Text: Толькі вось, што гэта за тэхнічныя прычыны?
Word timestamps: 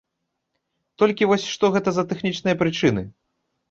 Толькі 1.03 1.29
вось, 1.33 1.47
што 1.59 1.73
гэта 1.79 1.89
за 2.01 2.09
тэхнічныя 2.09 2.55
прычыны? 2.67 3.11